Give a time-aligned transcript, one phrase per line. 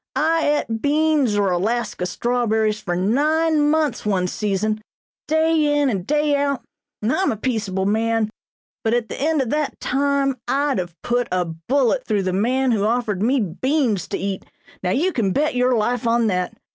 [0.15, 4.81] I et beans or 'Alaska strawberries' for nine months one season,
[5.27, 6.63] day in and day out,
[7.03, 8.31] and I'm a peaceable man,
[8.83, 12.71] but at the end of that time I'd have put a bullet through the man
[12.71, 14.43] who offered me beans to eat,
[14.81, 16.57] now you can bet your life on that!